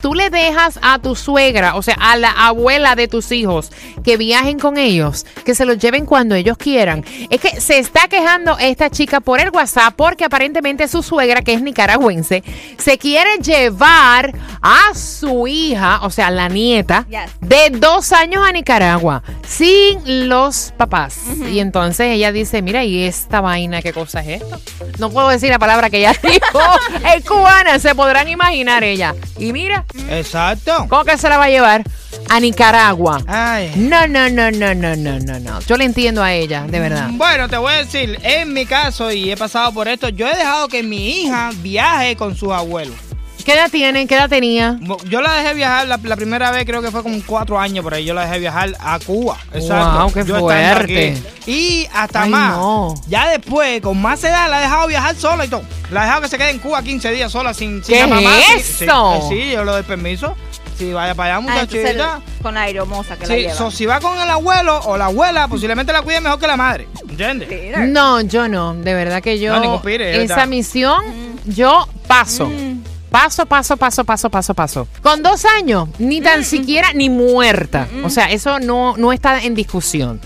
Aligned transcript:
Tú 0.00 0.14
le 0.14 0.30
dejas 0.30 0.78
a 0.82 0.98
tu 0.98 1.14
suegra, 1.14 1.74
o 1.76 1.82
sea, 1.82 1.96
a 2.00 2.16
la 2.16 2.30
abuela 2.30 2.94
de 2.96 3.06
tus 3.08 3.30
hijos, 3.32 3.70
que 4.04 4.16
viajen 4.16 4.58
con 4.58 4.78
ellos, 4.78 5.26
que 5.44 5.54
se 5.54 5.64
los 5.64 5.78
lleven 5.78 6.06
cuando 6.06 6.34
ellos 6.34 6.56
quieran. 6.56 7.04
Es 7.28 7.40
que 7.40 7.60
se 7.60 7.78
está 7.78 8.08
quejando 8.08 8.56
esta 8.58 8.90
chica 8.90 9.20
por 9.20 9.40
el 9.40 9.50
WhatsApp 9.50 9.94
porque 9.96 10.24
aparentemente 10.24 10.88
su 10.88 11.02
suegra, 11.02 11.42
que 11.42 11.52
es 11.52 11.62
nicaragüense, 11.62 12.42
se 12.78 12.98
quiere 12.98 13.38
llevar 13.38 14.32
a 14.62 14.94
su 14.94 15.46
hija, 15.46 16.00
o 16.02 16.10
sea, 16.10 16.30
la 16.30 16.48
nieta, 16.48 17.06
Yes. 17.08 17.30
de 17.40 17.70
dos 17.70 18.12
años 18.12 18.46
a 18.46 18.52
Nicaragua, 18.52 19.22
sin 19.46 20.28
los 20.28 20.72
papás. 20.76 21.18
Y 21.50 21.58
entonces 21.60 22.06
ella 22.08 22.32
dice, 22.32 22.62
mira, 22.62 22.84
¿y 22.84 23.04
esta 23.04 23.40
vaina 23.40 23.82
qué 23.82 23.92
cosa 23.92 24.20
es 24.20 24.42
esto? 24.42 24.60
No 24.98 25.10
puedo 25.10 25.28
decir 25.28 25.50
la 25.50 25.58
palabra 25.58 25.90
que 25.90 25.98
ella 25.98 26.14
dijo. 26.22 26.60
es 27.16 27.24
cubana, 27.24 27.78
se 27.78 27.94
podrán 27.94 28.28
imaginar 28.28 28.84
ella. 28.84 29.14
Y 29.38 29.52
mira, 29.52 29.84
Exacto. 30.08 30.86
¿cómo 30.88 31.04
que 31.04 31.18
se 31.18 31.28
la 31.28 31.38
va 31.38 31.44
a 31.44 31.50
llevar? 31.50 31.82
A 32.28 32.40
Nicaragua. 32.40 33.22
Ay. 33.26 33.72
No, 33.76 34.06
no, 34.06 34.28
no, 34.28 34.50
no, 34.50 34.74
no, 34.74 34.96
no, 34.96 35.18
no, 35.18 35.40
no. 35.40 35.60
Yo 35.60 35.76
le 35.76 35.84
entiendo 35.84 36.22
a 36.22 36.32
ella, 36.32 36.64
de 36.68 36.80
verdad. 36.80 37.08
Bueno, 37.12 37.48
te 37.48 37.56
voy 37.56 37.72
a 37.72 37.76
decir, 37.78 38.18
en 38.22 38.52
mi 38.52 38.66
caso, 38.66 39.10
y 39.10 39.30
he 39.30 39.36
pasado 39.36 39.72
por 39.72 39.88
esto, 39.88 40.08
yo 40.08 40.28
he 40.28 40.36
dejado 40.36 40.68
que 40.68 40.82
mi 40.82 41.22
hija 41.22 41.50
viaje 41.56 42.16
con 42.16 42.36
sus 42.36 42.50
abuelos. 42.52 42.96
¿Qué 43.44 43.52
edad 43.54 43.70
tienen? 43.70 44.06
¿Qué 44.08 44.14
edad 44.16 44.28
tenía? 44.28 44.78
Yo 45.08 45.20
la 45.20 45.34
dejé 45.34 45.54
viajar, 45.54 45.86
la, 45.88 45.98
la 46.02 46.16
primera 46.16 46.50
vez 46.50 46.64
creo 46.64 46.82
que 46.82 46.90
fue 46.90 47.02
como 47.02 47.18
cuatro 47.26 47.58
años 47.58 47.82
por 47.82 47.94
ahí, 47.94 48.04
yo 48.04 48.14
la 48.14 48.26
dejé 48.26 48.38
viajar 48.40 48.72
a 48.80 48.98
Cuba. 48.98 49.38
Exacto. 49.52 49.98
Wow, 50.00 50.12
qué 50.12 50.24
Yo 50.24 50.38
fuerte. 50.38 51.10
aquí. 51.44 51.50
Y 51.50 51.88
hasta 51.94 52.22
Ay, 52.22 52.30
más. 52.30 52.56
no. 52.56 52.94
Ya 53.08 53.28
después, 53.28 53.80
con 53.80 54.00
más 54.00 54.22
edad, 54.24 54.48
la 54.50 54.58
he 54.58 54.62
dejado 54.62 54.86
viajar 54.86 55.14
sola 55.16 55.44
y 55.44 55.48
todo. 55.48 55.62
La 55.90 56.00
he 56.02 56.04
dejado 56.04 56.22
que 56.22 56.28
se 56.28 56.38
quede 56.38 56.50
en 56.50 56.58
Cuba 56.58 56.82
15 56.82 57.10
días 57.12 57.32
sola 57.32 57.52
sin, 57.54 57.82
sin 57.82 57.94
¿Qué 57.94 58.00
la 58.00 58.06
mamá. 58.06 58.30
es 58.56 58.64
sí, 58.66 58.84
eso? 58.84 59.14
eh, 59.16 59.20
Sí, 59.28 59.50
yo 59.52 59.64
le 59.64 59.72
doy 59.72 59.82
permiso. 59.82 60.34
Si 60.78 60.92
vaya 60.94 61.14
para 61.14 61.36
allá, 61.36 61.46
Ah, 61.46 61.60
muchachita. 61.60 62.20
con 62.42 62.54
la 62.54 62.62
aeromoza 62.62 63.14
que 63.16 63.26
la 63.26 63.34
Sí, 63.34 63.40
lleva. 63.42 63.54
so, 63.54 63.70
si 63.70 63.84
va 63.84 64.00
con 64.00 64.18
el 64.18 64.30
abuelo 64.30 64.80
o 64.86 64.96
la 64.96 65.06
abuela, 65.06 65.46
posiblemente 65.46 65.92
la 65.92 66.00
cuide 66.00 66.22
mejor 66.22 66.38
que 66.38 66.46
la 66.46 66.56
madre. 66.56 66.88
¿Entiendes? 67.06 67.48
No, 67.88 68.20
yo 68.22 68.48
no. 68.48 68.72
De 68.74 68.94
verdad 68.94 69.20
que 69.22 69.38
yo. 69.38 69.58
No, 69.60 69.74
es 69.84 70.00
esa 70.00 70.34
verdad. 70.36 70.46
misión, 70.48 71.02
yo 71.44 71.86
paso. 72.06 72.46
Mm. 72.46 72.82
Paso, 73.10 73.44
paso, 73.46 73.76
paso, 73.76 74.04
paso, 74.04 74.30
paso, 74.30 74.54
paso. 74.54 74.88
Con 75.02 75.22
dos 75.22 75.44
años, 75.44 75.88
ni 75.98 76.20
Mm, 76.20 76.24
tan 76.24 76.44
siquiera 76.44 76.92
ni 76.92 77.10
muerta. 77.10 77.88
O 78.04 78.10
sea, 78.10 78.30
eso 78.30 78.60
no, 78.60 78.96
no 78.96 79.12
está 79.12 79.42
en 79.42 79.54
discusión. 79.54 80.20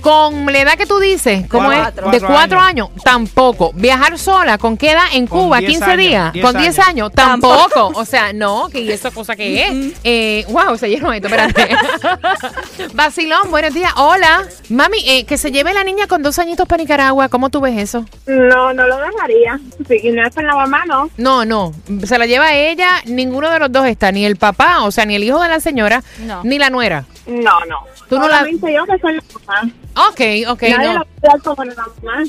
Con 0.00 0.46
la 0.46 0.58
edad 0.60 0.76
que 0.76 0.86
tú 0.86 0.98
dices, 1.00 1.46
¿cómo 1.48 1.72
es? 1.72 1.78
Cuatro. 1.80 2.10
De 2.10 2.20
Cuatro 2.20 2.60
años. 2.60 2.88
tampoco. 3.04 3.72
Viajar 3.74 4.18
sola, 4.18 4.56
¿con 4.58 4.76
qué 4.76 4.92
edad? 4.92 5.04
En 5.12 5.26
Con 5.26 5.40
Cuba, 5.44 5.58
diez 5.58 5.70
15 5.72 5.84
años, 5.84 5.98
días. 5.98 6.32
diez 6.32 6.44
Con 6.44 6.56
10 6.56 6.78
años. 6.78 6.88
años, 6.88 7.12
tampoco. 7.12 7.92
O 7.94 8.04
sea, 8.04 8.32
no, 8.32 8.68
que 8.70 8.80
¿y 8.80 8.90
eso 8.92 9.10
cosa 9.12 9.34
que 9.36 9.62
es. 9.66 9.92
Eh, 10.04 10.44
wow, 10.48 10.76
se 10.78 10.88
llenó 10.88 11.12
esto, 11.12 11.28
espérate. 11.28 11.68
Vacilón, 12.94 13.50
buenos 13.50 13.74
días. 13.74 13.92
Hola. 13.96 14.44
Mami, 14.70 14.98
eh, 15.06 15.24
que 15.24 15.36
se 15.38 15.50
lleve 15.50 15.72
la 15.74 15.84
niña 15.84 16.06
con 16.06 16.22
dos 16.22 16.38
añitos 16.38 16.66
para 16.68 16.82
Nicaragua. 16.82 17.28
¿Cómo 17.28 17.50
tú 17.50 17.60
ves 17.60 17.76
eso? 17.78 18.04
No, 18.26 18.72
no 18.72 18.86
lo 18.86 18.96
dejaría. 18.98 19.58
Si 19.88 20.10
no 20.10 20.26
es 20.26 20.34
con 20.34 20.46
la 20.46 20.54
mamá, 20.54 20.84
no. 20.86 21.10
No, 21.16 21.44
no. 21.44 21.72
Se 22.04 22.18
la 22.18 22.26
lleva 22.26 22.52
ella, 22.54 22.88
ninguno 23.06 23.50
de 23.50 23.58
los 23.58 23.72
dos 23.72 23.86
está, 23.86 24.12
ni 24.12 24.24
el 24.24 24.36
papá, 24.36 24.82
o 24.84 24.90
sea, 24.90 25.04
ni 25.06 25.14
el 25.16 25.24
hijo 25.24 25.40
de 25.42 25.48
la 25.48 25.60
señora, 25.60 26.02
No. 26.20 26.42
ni 26.44 26.58
la 26.58 26.70
nuera. 26.70 27.04
No, 27.26 27.60
no. 27.68 27.84
Tú 28.08 28.18
no 28.18 28.26
la- 28.28 28.38
Solamente 28.38 28.72
yo 28.74 28.84
que 28.86 28.98
soy 29.00 29.14
la 29.16 29.22
mamá. 29.46 29.72
Ok, 30.08 30.20
ok, 30.48 30.62
Nadie 30.62 30.94
no. 30.94 31.04
como 31.42 31.64
la 31.64 31.74
mamá. 31.74 32.22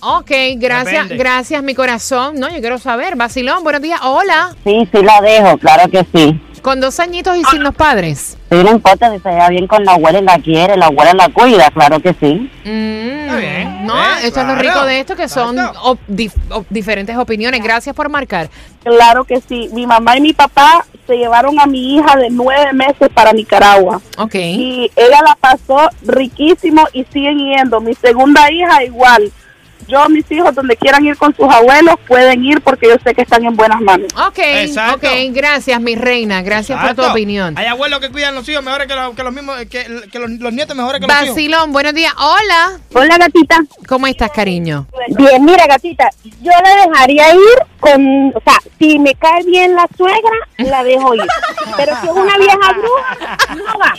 Ok, 0.00 0.30
gracias, 0.56 1.04
Depende. 1.04 1.16
gracias, 1.16 1.62
mi 1.62 1.74
corazón. 1.74 2.38
No, 2.38 2.48
yo 2.48 2.60
quiero 2.60 2.78
saber. 2.78 3.16
Vacilón, 3.16 3.62
buenos 3.62 3.82
días. 3.82 4.00
Hola. 4.02 4.54
Sí, 4.64 4.88
sí 4.92 5.02
la 5.02 5.20
dejo, 5.20 5.58
claro 5.58 5.90
que 5.90 6.04
sí. 6.14 6.40
Con 6.62 6.80
dos 6.80 7.00
añitos 7.00 7.36
y 7.36 7.44
sin 7.44 7.62
los 7.64 7.74
padres. 7.74 8.36
Sí, 8.50 8.56
no 8.62 8.70
importa 8.70 9.12
si 9.12 9.18
se 9.18 9.28
lleva 9.30 9.48
bien 9.48 9.66
con 9.66 9.84
la 9.84 9.92
abuela 9.94 10.20
y 10.20 10.22
la 10.22 10.38
quiere, 10.38 10.76
la 10.76 10.86
abuela 10.86 11.12
la 11.12 11.28
cuida, 11.28 11.68
claro 11.70 11.98
que 12.00 12.14
sí. 12.14 12.48
Mm, 12.64 13.22
Está 13.24 13.36
bien, 13.36 13.86
No, 13.86 13.94
eh, 14.00 14.08
esto 14.22 14.40
es 14.40 14.46
lo 14.46 14.54
claro, 14.54 14.60
rico 14.60 14.84
de 14.86 15.00
esto, 15.00 15.16
que 15.16 15.28
son 15.28 15.58
exacto. 15.58 15.80
op- 15.82 16.00
dif- 16.08 16.32
op- 16.50 16.66
diferentes 16.70 17.16
opiniones. 17.16 17.60
Gracias 17.64 17.96
por 17.96 18.08
marcar. 18.08 18.48
Claro 18.84 19.24
que 19.24 19.40
sí. 19.40 19.70
Mi 19.72 19.86
mamá 19.88 20.16
y 20.16 20.20
mi 20.20 20.32
papá 20.32 20.84
se 21.06 21.16
llevaron 21.16 21.58
a 21.58 21.66
mi 21.66 21.96
hija 21.96 22.14
de 22.16 22.30
nueve 22.30 22.72
meses 22.72 23.08
para 23.12 23.32
Nicaragua. 23.32 24.00
Ok. 24.18 24.34
Y 24.36 24.90
ella 24.94 25.20
la 25.26 25.34
pasó 25.40 25.88
riquísimo 26.06 26.86
y 26.92 27.04
siguen 27.12 27.38
yendo. 27.38 27.80
Mi 27.80 27.94
segunda 27.94 28.50
hija 28.52 28.84
igual. 28.84 29.32
Yo, 29.88 30.08
mis 30.08 30.30
hijos, 30.30 30.54
donde 30.54 30.76
quieran 30.76 31.04
ir 31.04 31.16
con 31.16 31.34
sus 31.34 31.48
abuelos, 31.48 31.96
pueden 32.06 32.44
ir 32.44 32.60
porque 32.60 32.88
yo 32.88 32.96
sé 33.04 33.14
que 33.14 33.22
están 33.22 33.44
en 33.44 33.54
buenas 33.56 33.80
manos. 33.80 34.08
Ok, 34.26 34.38
Exacto. 34.38 35.06
ok, 35.08 35.14
gracias, 35.30 35.80
mi 35.80 35.94
reina. 35.94 36.42
Gracias 36.42 36.80
por 36.80 36.94
tu 36.94 37.02
opinión. 37.02 37.56
Hay 37.58 37.66
abuelos 37.66 38.00
que 38.00 38.10
cuidan 38.10 38.34
los 38.34 38.48
hijos 38.48 38.62
mejores 38.64 38.86
que 38.86 38.94
los, 38.94 39.14
que 39.14 39.22
los 39.22 39.32
mismos, 39.32 39.56
que, 39.70 39.86
que 40.10 40.18
los, 40.18 40.30
los 40.30 40.52
nietos 40.52 40.76
mejores 40.76 41.00
que 41.00 41.06
los 41.06 41.16
hijos. 41.16 41.28
Vacilón, 41.28 41.72
buenos 41.72 41.94
días. 41.94 42.12
Hola. 42.18 42.80
Hola, 42.94 43.18
gatita. 43.18 43.60
¿Cómo 43.88 44.06
estás, 44.06 44.30
cariño? 44.30 44.86
Bien, 45.08 45.44
mira, 45.44 45.66
gatita, 45.66 46.08
yo 46.40 46.52
la 46.62 46.86
dejaría 46.86 47.34
ir 47.34 47.66
con, 47.80 48.28
o 48.34 48.40
sea, 48.44 48.56
si 48.78 48.98
me 48.98 49.14
cae 49.14 49.42
bien 49.44 49.74
la 49.74 49.86
suegra, 49.96 50.30
la 50.58 50.84
dejo 50.84 51.14
ir. 51.14 51.22
Pero 51.76 51.92
si 52.00 52.06
es 52.06 52.12
una 52.12 52.38
vieja 52.38 52.72
bruja, 52.72 53.36
no 53.56 53.78
va. 53.78 53.94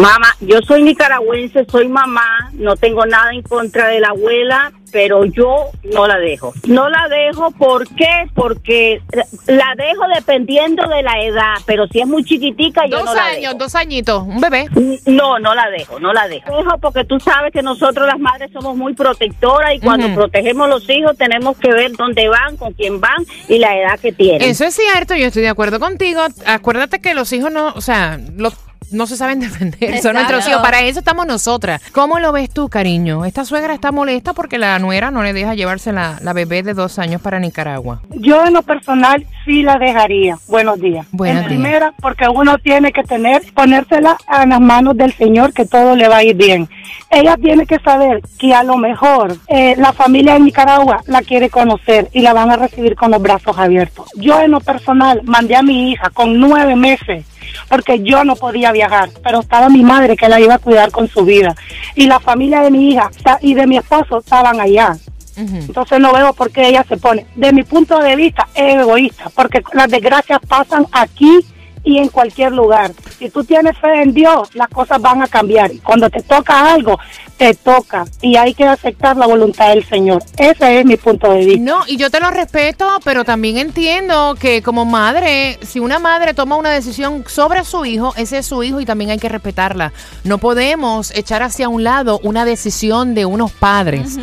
Mamá, 0.00 0.34
yo 0.40 0.58
soy 0.66 0.82
nicaragüense, 0.82 1.66
soy 1.70 1.88
mamá, 1.88 2.50
no 2.54 2.76
tengo 2.76 3.04
nada 3.06 3.32
en 3.32 3.42
contra 3.42 3.88
de 3.88 4.00
la 4.00 4.08
abuela, 4.08 4.72
pero 4.92 5.24
yo 5.26 5.66
no 5.92 6.06
la 6.06 6.16
dejo. 6.18 6.52
No 6.66 6.88
la 6.88 7.06
dejo, 7.08 7.50
¿por 7.52 7.86
qué? 7.94 8.26
Porque 8.34 9.00
la 9.46 9.74
dejo 9.76 10.02
dependiendo 10.16 10.82
de 10.88 11.02
la 11.02 11.20
edad, 11.22 11.54
pero 11.66 11.86
si 11.88 12.00
es 12.00 12.06
muy 12.06 12.24
chiquitica, 12.24 12.86
yo 12.86 12.96
Dos 12.98 13.04
no 13.06 13.14
la 13.14 13.24
años, 13.26 13.40
dejo. 13.42 13.54
dos 13.54 13.74
añitos, 13.74 14.22
un 14.22 14.40
bebé. 14.40 14.66
No, 15.06 15.38
no 15.38 15.54
la 15.54 15.68
dejo, 15.70 16.00
no 16.00 16.12
la 16.12 16.26
dejo. 16.28 16.56
Dejo 16.56 16.78
porque 16.78 17.04
tú 17.04 17.20
sabes 17.20 17.52
que 17.52 17.62
nosotros 17.62 18.06
las 18.06 18.18
madres 18.18 18.50
somos 18.52 18.76
muy 18.76 18.94
protectoras 18.94 19.74
y 19.74 19.80
cuando 19.80 20.06
Ujú. 20.06 20.14
protegemos 20.16 20.68
los 20.68 20.88
hijos 20.88 21.16
tenemos 21.18 21.56
que 21.58 21.72
ver 21.72 21.92
dónde 21.92 22.26
van, 22.28 22.56
con 22.56 22.72
quién 22.72 23.00
van 23.00 23.24
y 23.48 23.58
la 23.58 23.76
edad 23.76 23.98
que 24.00 24.12
tienen. 24.12 24.48
Eso 24.48 24.64
es 24.64 24.74
cierto, 24.74 25.14
yo 25.14 25.26
estoy 25.26 25.42
de 25.42 25.48
acuerdo 25.50 25.78
contigo. 25.78 26.22
Acuérdate 26.46 27.00
que 27.00 27.14
los 27.14 27.32
hijos 27.32 27.52
no, 27.52 27.68
o 27.74 27.80
sea, 27.80 28.18
los 28.36 28.54
no 28.90 29.06
se 29.06 29.16
saben 29.16 29.40
defender, 29.40 29.98
son 30.02 30.14
nuestros 30.14 30.46
hijos. 30.48 30.62
Para 30.62 30.80
eso 30.80 30.98
estamos 30.98 31.26
nosotras. 31.26 31.82
¿Cómo 31.92 32.18
lo 32.18 32.32
ves 32.32 32.50
tú, 32.50 32.68
cariño? 32.68 33.24
Esta 33.24 33.44
suegra 33.44 33.74
está 33.74 33.92
molesta 33.92 34.32
porque 34.32 34.58
la 34.58 34.78
nuera 34.78 35.10
no 35.10 35.22
le 35.22 35.32
deja 35.32 35.54
llevarse 35.54 35.92
la, 35.92 36.18
la 36.22 36.32
bebé 36.32 36.62
de 36.62 36.74
dos 36.74 36.98
años 36.98 37.20
para 37.20 37.38
Nicaragua. 37.40 38.02
Yo 38.10 38.44
en 38.46 38.54
lo 38.54 38.62
personal 38.62 39.26
sí 39.44 39.62
la 39.62 39.78
dejaría. 39.78 40.38
Buenos 40.48 40.80
días. 40.80 41.06
Buenos 41.12 41.42
en 41.42 41.48
días. 41.48 41.60
primera, 41.60 41.94
porque 42.00 42.26
uno 42.28 42.58
tiene 42.58 42.92
que 42.92 43.02
tener, 43.02 43.42
ponérsela 43.54 44.16
a 44.26 44.46
las 44.46 44.60
manos 44.60 44.96
del 44.96 45.12
Señor 45.12 45.52
que 45.52 45.64
todo 45.64 45.96
le 45.96 46.08
va 46.08 46.18
a 46.18 46.24
ir 46.24 46.36
bien. 46.36 46.68
Ella 47.10 47.36
tiene 47.36 47.66
que 47.66 47.78
saber 47.80 48.22
que 48.38 48.54
a 48.54 48.62
lo 48.62 48.76
mejor 48.76 49.36
eh, 49.48 49.74
la 49.76 49.92
familia 49.92 50.34
de 50.34 50.40
Nicaragua 50.40 51.02
la 51.06 51.22
quiere 51.22 51.50
conocer 51.50 52.08
y 52.12 52.20
la 52.20 52.32
van 52.32 52.50
a 52.50 52.56
recibir 52.56 52.94
con 52.94 53.10
los 53.10 53.22
brazos 53.22 53.58
abiertos. 53.58 54.10
Yo 54.16 54.40
en 54.40 54.52
lo 54.52 54.60
personal 54.60 55.20
mandé 55.24 55.56
a 55.56 55.62
mi 55.62 55.90
hija 55.90 56.10
con 56.10 56.38
nueve 56.38 56.76
meses 56.76 57.24
porque 57.68 58.00
yo 58.02 58.24
no 58.24 58.36
podía 58.36 58.72
viajar, 58.72 59.10
pero 59.22 59.40
estaba 59.40 59.68
mi 59.68 59.82
madre 59.82 60.16
que 60.16 60.28
la 60.28 60.40
iba 60.40 60.54
a 60.54 60.58
cuidar 60.58 60.90
con 60.90 61.08
su 61.08 61.24
vida 61.24 61.54
y 61.94 62.06
la 62.06 62.20
familia 62.20 62.60
de 62.62 62.70
mi 62.70 62.90
hija 62.90 63.10
y 63.40 63.54
de 63.54 63.66
mi 63.66 63.78
esposo 63.78 64.18
estaban 64.18 64.60
allá. 64.60 64.96
Entonces 65.36 65.98
no 66.00 66.12
veo 66.12 66.34
por 66.34 66.50
qué 66.50 66.68
ella 66.68 66.84
se 66.86 66.98
pone. 66.98 67.26
De 67.34 67.52
mi 67.52 67.62
punto 67.62 67.98
de 67.98 68.14
vista 68.14 68.48
es 68.54 68.74
egoísta, 68.74 69.30
porque 69.34 69.62
las 69.72 69.90
desgracias 69.90 70.38
pasan 70.46 70.86
aquí 70.92 71.40
y 71.84 71.98
en 71.98 72.08
cualquier 72.08 72.52
lugar. 72.52 72.92
Si 73.18 73.30
tú 73.30 73.44
tienes 73.44 73.76
fe 73.78 74.02
en 74.02 74.12
Dios, 74.12 74.54
las 74.54 74.68
cosas 74.68 75.00
van 75.00 75.22
a 75.22 75.28
cambiar. 75.28 75.72
Y 75.72 75.78
Cuando 75.78 76.10
te 76.10 76.22
toca 76.22 76.72
algo, 76.72 76.98
te 77.36 77.54
toca 77.54 78.04
y 78.20 78.36
hay 78.36 78.54
que 78.54 78.64
aceptar 78.64 79.16
la 79.16 79.26
voluntad 79.26 79.70
del 79.70 79.84
Señor. 79.84 80.22
Ese 80.36 80.80
es 80.80 80.84
mi 80.84 80.96
punto 80.96 81.32
de 81.32 81.44
vista. 81.44 81.62
No, 81.62 81.80
y 81.86 81.96
yo 81.96 82.10
te 82.10 82.20
lo 82.20 82.30
respeto, 82.30 82.86
pero 83.04 83.24
también 83.24 83.58
entiendo 83.58 84.36
que 84.38 84.62
como 84.62 84.84
madre, 84.84 85.58
si 85.62 85.80
una 85.80 85.98
madre 85.98 86.34
toma 86.34 86.56
una 86.56 86.70
decisión 86.70 87.24
sobre 87.26 87.64
su 87.64 87.84
hijo, 87.84 88.12
ese 88.16 88.38
es 88.38 88.46
su 88.46 88.62
hijo 88.62 88.80
y 88.80 88.84
también 88.84 89.10
hay 89.10 89.18
que 89.18 89.28
respetarla. 89.28 89.92
No 90.24 90.38
podemos 90.38 91.12
echar 91.12 91.42
hacia 91.42 91.68
un 91.68 91.84
lado 91.84 92.20
una 92.22 92.44
decisión 92.44 93.14
de 93.14 93.24
unos 93.24 93.52
padres. 93.52 94.18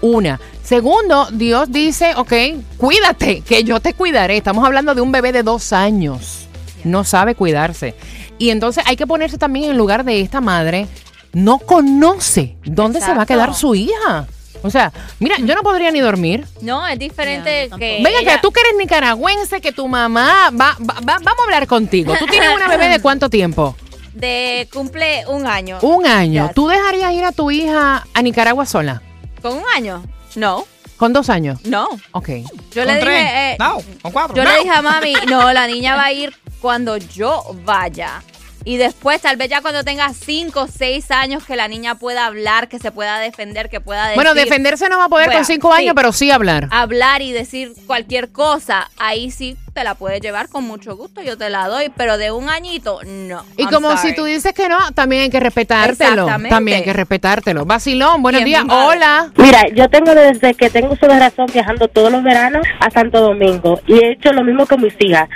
Una. 0.00 0.40
Segundo, 0.64 1.28
Dios 1.30 1.70
dice, 1.70 2.14
ok, 2.16 2.32
cuídate, 2.78 3.42
que 3.42 3.64
yo 3.64 3.80
te 3.80 3.94
cuidaré. 3.94 4.36
Estamos 4.36 4.64
hablando 4.64 4.94
de 4.94 5.00
un 5.00 5.12
bebé 5.12 5.32
de 5.32 5.42
dos 5.42 5.72
años. 5.72 6.41
No 6.84 7.04
sabe 7.04 7.34
cuidarse. 7.34 7.94
Y 8.38 8.50
entonces 8.50 8.84
hay 8.86 8.96
que 8.96 9.06
ponerse 9.06 9.38
también 9.38 9.66
en 9.66 9.70
el 9.72 9.76
lugar 9.76 10.04
de 10.04 10.20
esta 10.20 10.40
madre. 10.40 10.86
No 11.32 11.58
conoce 11.58 12.56
dónde 12.64 13.00
se 13.00 13.14
va 13.14 13.22
a 13.22 13.26
quedar 13.26 13.54
su 13.54 13.74
hija. 13.74 14.26
O 14.64 14.70
sea, 14.70 14.92
mira, 15.18 15.36
yo 15.38 15.54
no 15.56 15.62
podría 15.62 15.90
ni 15.90 15.98
dormir. 16.00 16.46
No, 16.60 16.86
es 16.86 16.98
diferente 16.98 17.68
que. 17.78 18.00
Venga, 18.04 18.20
ella- 18.20 18.34
que 18.34 18.38
tú 18.42 18.52
que 18.52 18.60
eres 18.60 18.74
nicaragüense, 18.78 19.60
que 19.60 19.72
tu 19.72 19.88
mamá 19.88 20.50
va, 20.50 20.76
va- 20.80 20.96
va- 21.00 21.18
vamos 21.20 21.40
a 21.40 21.44
hablar 21.44 21.66
contigo. 21.66 22.14
¿Tú 22.18 22.26
tienes 22.26 22.54
una 22.54 22.68
bebé 22.68 22.88
de 22.88 23.00
cuánto 23.02 23.28
tiempo? 23.28 23.74
De 24.14 24.68
cumple 24.72 25.24
un 25.26 25.46
año. 25.46 25.78
Un 25.82 26.06
año. 26.06 26.46
Ya. 26.46 26.52
¿Tú 26.52 26.68
dejarías 26.68 27.12
ir 27.12 27.24
a 27.24 27.32
tu 27.32 27.50
hija 27.50 28.06
a 28.12 28.22
Nicaragua 28.22 28.66
sola? 28.66 29.02
¿Con 29.40 29.54
un 29.56 29.64
año? 29.74 30.04
No, 30.36 30.64
¿Con 30.96 31.12
dos 31.12 31.28
años? 31.30 31.58
no. 31.64 31.88
Ok. 32.12 32.28
Yo 32.72 32.84
¿Con 32.84 32.94
le 32.94 33.00
tres? 33.00 33.18
dije. 33.18 33.52
eh, 33.52 33.56
no, 33.58 33.78
con 34.02 34.12
cuatro. 34.12 34.36
Yo 34.36 34.44
no. 34.44 34.50
le 34.50 34.58
dije 34.58 34.70
a 34.70 34.82
mami, 34.82 35.14
no, 35.28 35.52
la 35.52 35.66
niña 35.66 35.96
va 35.96 36.04
a 36.04 36.12
ir 36.12 36.32
cuando 36.62 36.96
yo 36.96 37.44
vaya. 37.64 38.22
Y 38.64 38.76
después, 38.76 39.20
tal 39.20 39.36
vez 39.36 39.48
ya 39.48 39.60
cuando 39.60 39.82
tenga 39.82 40.14
5 40.14 40.60
o 40.60 40.68
6 40.68 41.10
años, 41.10 41.44
que 41.44 41.56
la 41.56 41.66
niña 41.66 41.96
pueda 41.96 42.26
hablar, 42.26 42.68
que 42.68 42.78
se 42.78 42.92
pueda 42.92 43.18
defender, 43.18 43.68
que 43.68 43.80
pueda 43.80 44.04
decir. 44.04 44.14
Bueno, 44.14 44.34
defenderse 44.34 44.88
no 44.88 44.98
va 44.98 45.06
a 45.06 45.08
poder 45.08 45.26
Bueno, 45.26 45.40
con 45.40 45.46
cinco 45.46 45.74
sí. 45.74 45.82
años, 45.82 45.94
pero 45.96 46.12
sí 46.12 46.30
hablar. 46.30 46.68
Hablar 46.70 47.22
y 47.22 47.32
decir 47.32 47.72
cualquier 47.88 48.30
cosa, 48.30 48.88
ahí 48.98 49.32
sí 49.32 49.56
te 49.72 49.84
la 49.84 49.94
puedes 49.94 50.20
llevar 50.20 50.48
con 50.48 50.64
mucho 50.64 50.96
gusto, 50.96 51.22
yo 51.22 51.38
te 51.38 51.48
la 51.48 51.68
doy, 51.68 51.90
pero 51.96 52.18
de 52.18 52.30
un 52.30 52.48
añito, 52.48 53.00
no. 53.04 53.42
Y 53.56 53.62
I'm 53.62 53.70
como 53.70 53.90
sorry. 53.96 54.10
si 54.10 54.14
tú 54.14 54.24
dices 54.24 54.52
que 54.52 54.68
no, 54.68 54.78
también 54.94 55.22
hay 55.22 55.30
que 55.30 55.40
respetártelo. 55.40 56.22
Exactamente. 56.22 56.54
También 56.54 56.78
hay 56.78 56.84
que 56.84 56.92
respetártelo. 56.92 57.64
Vacilón, 57.64 58.22
buenos 58.22 58.44
días. 58.44 58.64
Hola. 58.68 59.30
Mira, 59.36 59.68
yo 59.74 59.88
tengo 59.88 60.14
desde 60.14 60.54
que 60.54 60.68
tengo 60.68 60.94
de 60.94 61.18
razón 61.18 61.46
viajando 61.52 61.88
todos 61.88 62.12
los 62.12 62.22
veranos 62.22 62.66
a 62.80 62.90
Santo 62.90 63.20
Domingo 63.20 63.80
y 63.86 63.94
he 63.94 64.12
hecho 64.12 64.32
lo 64.32 64.44
mismo 64.44 64.66
con 64.66 64.80
mis 64.80 64.94
hijas. 65.00 65.28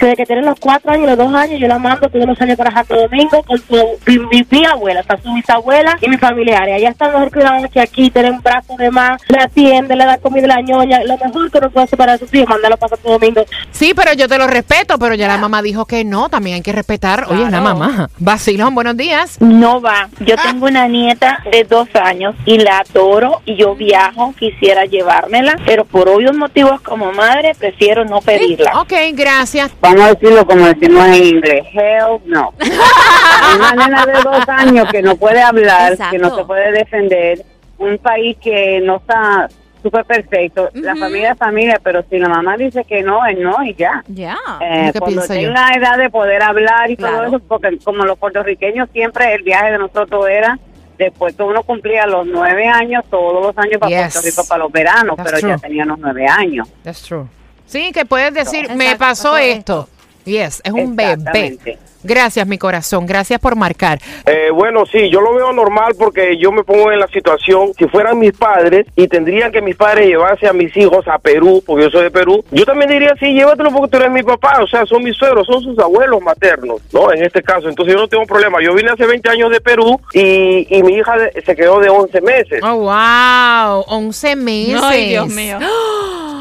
Desde 0.00 0.16
que 0.16 0.26
tienen 0.26 0.44
los 0.44 0.58
cuatro 0.58 0.90
años, 0.90 1.06
los 1.06 1.16
dos 1.16 1.32
años, 1.34 1.60
yo 1.60 1.68
la 1.68 1.78
mando 1.78 2.08
todos 2.08 2.26
los 2.26 2.40
años 2.40 2.56
para 2.56 2.72
Santo 2.72 2.96
Domingo 2.96 3.42
con 3.44 3.58
su, 3.58 3.74
mi, 4.06 4.18
mi, 4.18 4.46
mi 4.50 4.64
abuela, 4.66 5.00
o 5.00 5.04
sea, 5.04 5.16
su 5.22 5.32
bisabuela 5.32 5.96
y 6.00 6.08
mis 6.08 6.18
familiares. 6.18 6.74
Allá 6.74 6.88
están 6.90 7.12
mejor 7.12 7.32
cuidados 7.32 7.70
que 7.70 7.80
aquí, 7.80 8.10
tienen 8.10 8.40
brazos 8.42 8.76
de 8.76 8.90
más, 8.90 9.22
le 9.28 9.38
atienden, 9.38 9.96
le 9.96 10.04
dan 10.04 10.20
comida 10.20 10.48
la 10.48 10.60
ñoña. 10.60 11.04
Lo 11.04 11.16
mejor 11.16 11.50
que 11.50 11.58
uno 11.58 11.70
puede 11.70 11.84
hacer 11.84 11.96
para 11.96 12.18
sus 12.18 12.32
hijos, 12.34 12.48
mandarlo 12.48 12.76
para 12.76 12.96
Santo 12.96 13.08
Domingo. 13.08 13.44
Sí, 13.70 13.83
pero 13.92 14.12
yo 14.14 14.28
te 14.28 14.38
lo 14.38 14.46
respeto, 14.46 14.98
pero 14.98 15.14
ya 15.14 15.26
la 15.28 15.36
mamá 15.36 15.60
dijo 15.60 15.84
que 15.84 16.04
no, 16.04 16.28
también 16.28 16.56
hay 16.56 16.62
que 16.62 16.72
respetar. 16.72 17.26
Oye, 17.28 17.42
es 17.44 17.50
la 17.50 17.60
Claro. 17.60 17.76
mamá. 17.76 18.10
Vacilón, 18.18 18.74
buenos 18.74 18.96
días. 18.96 19.36
No 19.40 19.80
va. 19.82 20.08
Yo 20.20 20.36
tengo 20.36 20.66
una 20.66 20.86
nieta 20.88 21.40
de 21.50 21.64
dos 21.64 21.88
años 21.94 22.34
y 22.46 22.58
la 22.58 22.78
adoro 22.78 23.42
y 23.44 23.56
yo 23.56 23.74
viajo, 23.74 24.32
quisiera 24.38 24.84
llevármela, 24.84 25.56
pero 25.66 25.84
por 25.84 26.08
obvios 26.08 26.34
motivos 26.36 26.80
como 26.80 27.12
madre 27.12 27.54
prefiero 27.58 28.04
no 28.04 28.20
pedirla. 28.20 28.80
Ok, 28.80 28.92
gracias. 29.12 29.72
vamos 29.80 30.00
a 30.02 30.14
decirlo 30.14 30.46
como 30.46 30.66
decimos 30.66 31.04
en 31.06 31.14
inglés, 31.24 31.64
hell 31.74 32.20
no. 32.26 32.54
Una 33.56 33.72
nena 33.74 34.06
de 34.06 34.12
dos 34.22 34.48
años 34.48 34.88
que 34.90 35.02
no 35.02 35.16
puede 35.16 35.42
hablar, 35.42 35.96
que 36.10 36.18
no 36.18 36.28
Exacto. 36.28 36.36
se 36.36 36.44
puede 36.44 36.72
defender, 36.72 37.44
un 37.78 37.98
país 37.98 38.36
que 38.40 38.80
no 38.82 38.96
está 38.96 39.48
súper 39.84 40.04
perfecto, 40.06 40.70
la 40.72 40.96
familia 40.96 41.32
es 41.32 41.38
familia, 41.38 41.78
pero 41.84 42.02
si 42.08 42.18
la 42.18 42.28
mamá 42.28 42.56
dice 42.56 42.82
que 42.84 43.02
no, 43.02 43.24
es 43.26 43.38
no 43.38 43.62
y 43.62 43.74
ya. 43.74 44.02
Ya. 44.08 44.36
Eh, 44.60 44.90
que 44.94 44.98
cuando 44.98 45.20
pienso 45.20 45.34
yo. 45.34 45.48
tenga 45.48 45.68
edad 45.74 45.98
de 45.98 46.08
poder 46.10 46.42
hablar 46.42 46.90
y 46.90 46.96
todo 46.96 47.22
eso, 47.24 47.38
porque 47.40 47.78
como 47.84 48.04
los 48.04 48.18
puertorriqueños 48.18 48.88
siempre 48.92 49.34
el 49.34 49.42
viaje 49.42 49.72
de 49.72 49.78
nosotros 49.78 50.26
era 50.28 50.58
después 50.98 51.36
que 51.36 51.42
uno 51.42 51.62
cumplía 51.64 52.06
los 52.06 52.26
nueve 52.26 52.66
años, 52.66 53.04
todos 53.10 53.44
los 53.44 53.58
años 53.58 53.78
para 53.78 53.90
Yes. 53.90 54.14
Puerto 54.14 54.28
Rico 54.28 54.48
para 54.48 54.62
los 54.64 54.72
veranos, 54.72 55.16
That's 55.16 55.30
pero 55.32 55.48
ya 55.48 55.56
true. 55.58 55.68
teníamos 55.68 55.98
nueve 55.98 56.26
años. 56.26 56.66
That's 56.82 57.02
true. 57.02 57.26
Sí, 57.66 57.92
que 57.92 58.04
puedes 58.06 58.32
decir, 58.32 58.68
me 58.76 58.84
Exacto, 58.92 58.98
pasó 59.04 59.36
esto. 59.36 59.88
Yes, 60.24 60.60
es 60.64 60.72
un 60.72 60.96
bebé. 60.96 61.58
Gracias, 62.06 62.46
mi 62.46 62.58
corazón. 62.58 63.06
Gracias 63.06 63.40
por 63.40 63.56
marcar. 63.56 63.98
Eh, 64.26 64.50
bueno, 64.52 64.84
sí, 64.84 65.08
yo 65.10 65.22
lo 65.22 65.32
veo 65.32 65.54
normal 65.54 65.94
porque 65.98 66.36
yo 66.36 66.52
me 66.52 66.62
pongo 66.62 66.92
en 66.92 67.00
la 67.00 67.06
situación, 67.08 67.72
si 67.78 67.86
fueran 67.88 68.18
mis 68.18 68.32
padres 68.32 68.86
y 68.94 69.08
tendrían 69.08 69.50
que 69.50 69.62
mis 69.62 69.74
padres 69.74 70.08
llevarse 70.08 70.46
a 70.46 70.52
mis 70.52 70.76
hijos 70.76 71.08
a 71.08 71.18
Perú, 71.18 71.62
porque 71.66 71.84
yo 71.84 71.90
soy 71.90 72.02
de 72.02 72.10
Perú, 72.10 72.44
yo 72.50 72.66
también 72.66 72.90
diría, 72.90 73.14
sí, 73.18 73.32
llévatelo 73.32 73.70
porque 73.70 73.88
tú 73.90 73.96
eres 73.96 74.10
mi 74.12 74.22
papá, 74.22 74.62
o 74.62 74.66
sea, 74.66 74.84
son 74.84 75.02
mis 75.02 75.16
suegros, 75.16 75.46
son 75.46 75.62
sus 75.62 75.78
abuelos 75.78 76.20
maternos, 76.20 76.82
¿no? 76.92 77.10
En 77.10 77.22
este 77.24 77.42
caso, 77.42 77.70
entonces 77.70 77.94
yo 77.94 78.00
no 78.00 78.06
tengo 78.08 78.26
problema. 78.26 78.58
Yo 78.62 78.74
vine 78.74 78.90
hace 78.90 79.06
20 79.06 79.30
años 79.30 79.50
de 79.50 79.62
Perú 79.62 79.98
y, 80.12 80.66
y 80.76 80.82
mi 80.82 80.96
hija 80.96 81.16
de- 81.16 81.42
se 81.42 81.56
quedó 81.56 81.80
de 81.80 81.88
11 81.88 82.20
meses. 82.20 82.60
Oh, 82.62 82.76
wow. 82.80 83.82
11 83.88 84.36
meses. 84.36 84.82
Ay, 84.82 85.08
Dios 85.08 85.28
mío. 85.28 85.58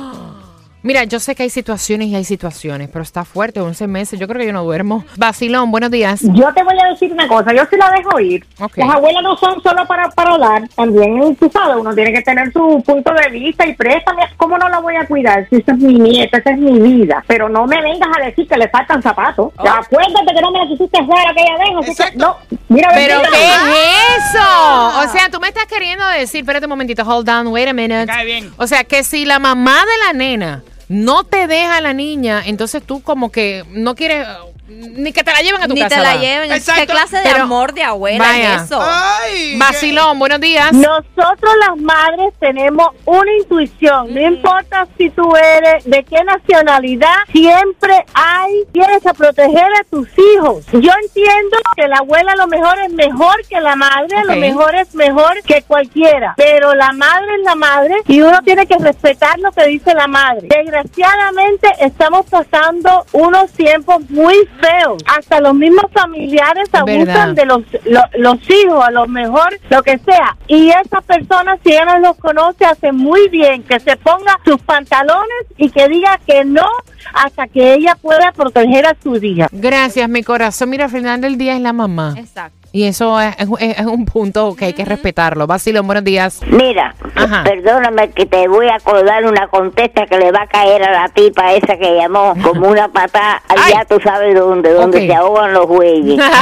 Mira, 0.84 1.06
yo 1.06 1.22
sé 1.22 1.34
que 1.34 1.44
hay 1.44 1.50
situaciones 1.50 2.10
y 2.10 2.16
hay 2.16 2.26
situaciones, 2.26 2.90
pero 2.92 3.04
está 3.04 3.24
fuerte, 3.24 3.62
11 3.62 3.88
meses. 3.88 4.20
Yo 4.20 4.28
creo 4.28 4.42
que 4.42 4.48
yo 4.48 4.52
no 4.52 4.66
duermo. 4.66 5.06
Vacilón, 5.16 5.72
buenos 5.72 5.90
días. 5.90 6.20
Yo 6.22 6.54
te 6.54 6.62
voy 6.62 6.76
a 6.78 6.90
decir 6.90 7.10
una 7.10 7.26
cosa, 7.26 7.54
yo 7.54 7.64
sí 7.70 7.78
la 7.78 7.90
dejo 7.92 8.20
ir. 8.20 8.46
Ok. 8.60 8.80
Las 8.80 8.90
abuelas 8.90 9.24
no 9.24 9.38
son 9.38 9.64
solo 9.64 9.86
para, 9.88 10.10
para 10.10 10.32
hablar, 10.32 10.68
también, 10.76 11.38
tú 11.38 11.50
sabes, 11.54 11.78
uno 11.80 11.96
tiene 11.96 12.12
que 12.12 12.22
tener 12.22 12.52
su 12.52 12.84
punto 12.86 13.14
de 13.14 13.30
vista 13.30 13.66
y 13.66 13.74
préstame, 13.76 14.24
¿cómo 14.36 14.58
no 14.58 14.68
la 14.68 14.80
voy 14.80 14.98
a 14.98 15.08
cuidar? 15.08 15.48
Si 15.50 15.56
esa 15.56 15.72
es 15.72 15.78
mi 15.78 15.94
nieta, 15.94 16.40
esa 16.40 16.52
es 16.52 16.58
mi 16.58 16.78
vida. 16.78 17.24
Pero 17.28 17.48
no 17.48 17.66
me 17.66 17.82
vengas 17.82 18.10
a 18.20 18.26
decir 18.26 18.46
que 18.46 18.58
le 18.58 18.68
faltan 18.68 19.02
zapatos. 19.02 19.54
Oh. 19.56 19.66
Acuérdate 19.66 20.36
que 20.36 20.42
no 20.42 20.52
me 20.52 20.60
la 20.60 20.68
quisiste 20.68 20.98
hacer 21.00 21.28
aquella 21.30 21.58
vez, 21.60 21.90
así 21.90 21.96
que 21.96 22.18
no. 22.18 22.36
Mira, 22.68 22.90
¿Pero 22.94 23.22
qué 23.22 23.46
es 23.46 24.36
eso? 24.36 25.00
O 25.00 25.08
sea, 25.08 25.30
tú 25.32 25.40
me 25.40 25.48
estás 25.48 25.66
queriendo 25.66 26.06
decir, 26.10 26.42
espérate 26.42 26.66
un 26.66 26.72
momentito, 26.72 27.04
hold 27.04 27.30
on, 27.30 27.48
wait 27.48 27.70
a 27.70 27.74
minute. 27.74 28.06
Me 28.06 28.08
cae 28.08 28.26
bien. 28.26 28.52
O 28.58 28.68
sea, 28.68 28.84
que 28.84 29.06
si 29.06 29.24
la 29.24 29.40
mamá 29.40 29.80
de 29.80 30.08
la 30.08 30.14
nena 30.14 30.64
no 30.90 31.24
te 31.24 31.48
deja 31.48 31.82
la 31.82 31.94
niña, 31.94 32.42
entonces 32.46 32.84
tú 32.84 33.02
como 33.02 33.32
que 33.32 33.64
no 33.70 33.96
quieres 33.96 34.28
ni 34.68 35.12
que 35.12 35.24
te 35.24 35.32
la 35.32 35.40
lleven 35.42 35.62
a 35.62 35.68
tu 35.68 35.74
Ni 35.74 35.82
casa. 35.82 35.96
te 35.98 36.02
la 36.02 36.16
va. 36.16 36.22
lleven. 36.22 36.50
¿Qué 36.50 36.56
Exacto. 36.56 36.86
clase 36.94 37.18
de 37.18 37.24
Pero- 37.24 37.44
amor 37.44 37.74
de 37.74 37.84
abuela 37.84 38.24
Vaya. 38.24 38.56
es 38.56 38.62
eso? 38.64 38.80
Ay, 38.82 39.58
Vacilón, 39.58 40.18
buenos 40.20 40.40
días. 40.40 40.72
Nosotros 40.72 41.54
las 41.68 41.78
madres 41.78 42.34
tenemos 42.40 42.88
una 43.06 43.32
intuición, 43.40 44.14
no 44.14 44.22
importa 44.22 44.88
si 44.98 45.10
tú 45.10 45.36
eres 45.36 45.84
de 45.84 46.04
qué 46.06 46.24
nacionalidad, 46.24 47.14
siempre 47.32 48.06
hay, 48.14 48.64
tienes 48.72 49.04
que 49.04 49.14
proteger 49.14 49.66
a 49.80 49.84
tus 49.90 50.08
hijos. 50.18 50.66
Yo 50.72 50.92
entiendo 51.04 51.58
que 51.76 51.88
la 51.88 51.98
abuela 51.98 52.32
a 52.32 52.36
lo 52.38 52.48
mejor 52.48 52.80
es 52.80 52.92
mejor 52.94 53.36
que 53.50 53.60
la 53.60 53.76
madre, 53.76 54.16
a 54.18 54.24
lo 54.24 54.36
mejor 54.38 54.76
es 54.76 54.96
mejor 54.96 55.42
que 55.44 55.62
cualquiera, 55.64 56.34
pero 56.38 56.74
la 56.74 56.94
madre 56.94 57.36
es 57.38 57.44
la 57.44 57.56
madre 57.56 57.96
y 58.08 58.22
uno 58.22 58.42
tiene 58.44 58.66
que 58.66 58.78
respetar 58.78 59.38
lo 59.40 59.52
que 59.52 59.66
dice 59.68 59.94
la 59.94 60.08
madre. 60.08 60.48
Desgraciadamente 60.50 61.68
estamos 61.82 62.26
pasando 62.28 63.06
unos 63.12 63.52
tiempos 63.52 64.10
muy 64.10 64.48
feos, 64.60 65.04
hasta 65.06 65.40
los 65.42 65.54
mismos 65.54 65.86
familiares 65.94 66.70
abusan 66.74 67.06
Verdad. 67.06 67.28
de 67.36 67.46
los, 67.46 67.62
lo- 67.86 68.10
los 68.18 68.38
hijos, 68.50 68.84
a 68.86 68.92
lo 68.92 69.08
mejor, 69.08 69.58
lo 69.70 69.82
que 69.84 69.98
sea. 70.00 70.36
Y 70.48 70.70
esa 70.70 71.02
persona, 71.02 71.58
si 71.64 71.72
ella 71.72 71.86
no 71.86 72.00
los 72.00 72.18
conoce, 72.18 72.66
hace 72.66 72.92
muy 72.92 73.28
bien 73.30 73.64
que 73.64 73.80
se 73.80 73.96
ponga 73.98 74.40
sus 74.46 74.62
pantalones 74.62 75.46
y 75.58 75.70
que 75.70 75.88
diga 75.88 76.20
que 76.26 76.44
no 76.46 76.66
hasta 77.14 77.48
que 77.48 77.74
ella 77.74 77.96
pueda 78.02 78.32
proteger 78.32 78.86
a 78.86 78.96
su 79.02 79.16
hija. 79.18 79.48
Gracias, 79.52 80.08
mi 80.10 80.24
corazón. 80.24 80.70
Mira, 80.70 80.86
al 80.86 80.92
final 80.92 81.22
del 81.22 81.38
día 81.38 81.56
es 81.56 81.62
la 81.62 81.74
mamá. 81.74 82.14
Exacto. 82.18 82.63
Y 82.76 82.86
eso 82.86 83.20
es, 83.22 83.36
es- 83.38 83.78
es 83.78 83.86
un 83.86 84.04
punto 84.06 84.56
que 84.56 84.66
hay 84.66 84.74
que 84.74 84.84
respetarlo. 84.84 85.46
Vacilón, 85.46 85.86
buenos 85.86 86.04
días. 86.04 86.42
Mira, 86.48 86.96
Ajá. 87.16 87.44
perdóname 87.44 88.10
que 88.10 88.26
te 88.26 88.48
voy 88.48 88.68
a 88.68 88.78
acordar 88.78 89.26
una 89.26 89.48
contesta 89.48 90.08
que 90.08 90.18
le 90.18 90.32
va 90.32 90.42
a 90.42 90.48
caer 90.48 90.84
a 90.84 90.92
la 90.92 91.08
tipa 91.10 91.54
esa 91.54 91.78
que 91.78 91.96
llamó 91.96 92.34
como 92.42 92.70
una 92.70 92.88
patada 92.88 93.44
allá 93.48 93.86
tú 93.88 94.00
sabes 94.04 94.34
dónde, 94.34 94.74
donde 94.74 94.98
Ok. 95.02 95.04
se 95.06 95.14
ahogan 95.14 95.54
los 95.54 95.68
güeyes. 95.68 96.20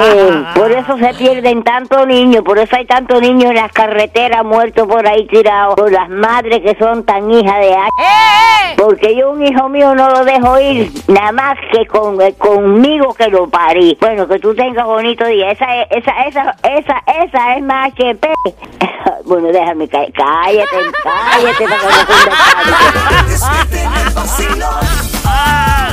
Eh, 0.00 0.44
por 0.54 0.70
eso 0.70 0.98
se 0.98 1.14
pierden 1.14 1.62
tantos 1.64 2.06
niños, 2.06 2.42
por 2.44 2.58
eso 2.58 2.76
hay 2.76 2.84
tantos 2.84 3.20
niños 3.22 3.50
en 3.50 3.56
las 3.56 3.72
carreteras 3.72 4.44
muertos 4.44 4.86
por 4.86 5.06
ahí 5.08 5.26
tirados, 5.26 5.74
por 5.76 5.90
las 5.90 6.08
madres 6.10 6.60
que 6.60 6.76
son 6.78 7.04
tan 7.04 7.30
hijas 7.30 7.58
de 7.60 7.72
H. 7.74 7.88
¡Eh! 7.98 8.74
Porque 8.76 9.16
yo 9.16 9.30
un 9.30 9.44
hijo 9.44 9.68
mío 9.70 9.94
no 9.94 10.10
lo 10.10 10.24
dejo 10.24 10.58
ir, 10.60 10.90
nada 11.08 11.32
más 11.32 11.56
que 11.72 11.86
con, 11.86 12.20
eh, 12.20 12.34
conmigo 12.36 13.14
que 13.14 13.28
lo 13.28 13.48
parí. 13.48 13.96
Bueno, 14.00 14.28
que 14.28 14.38
tú 14.38 14.54
tengas 14.54 14.84
bonito 14.86 15.24
día. 15.26 15.50
Esa 15.50 15.76
es, 15.76 15.77
esa, 15.90 16.12
esa, 16.26 16.56
esa, 16.62 17.02
esa, 17.24 17.56
es 17.56 17.62
más 17.62 17.92
HP. 17.92 18.28
Bueno, 19.24 19.48
déjame 19.48 19.88
caer. 19.88 20.12
Cállate, 20.12 20.76
cállate 21.02 21.64
para 21.64 21.88
que 24.38 24.46
no 24.56 24.68